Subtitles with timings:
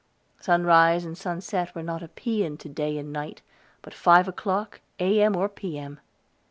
[0.39, 3.43] Sunrise and sunset were not a paean to day and night,
[3.83, 5.35] but five o'clock A.M.
[5.35, 5.99] or P.M.